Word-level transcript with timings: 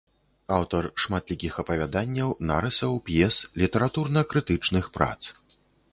Аўтар 0.55 0.87
шматлікіх 1.03 1.59
апавяданняў, 1.63 2.33
нарысаў, 2.53 2.97
п'ес, 3.11 3.35
літаратурна-крытычных 3.63 4.93
прац. 4.97 5.17